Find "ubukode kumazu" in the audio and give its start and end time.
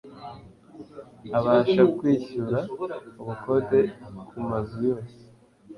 3.21-4.77